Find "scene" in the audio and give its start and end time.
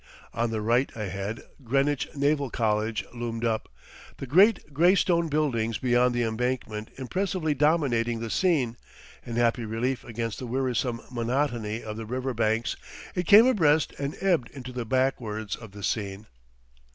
8.31-8.77, 15.83-16.25